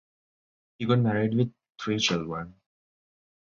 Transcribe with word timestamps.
He 0.79 0.85
got 0.87 0.97
married 0.97 1.35
with 1.35 1.53
three 1.79 1.99
children. 1.99 2.55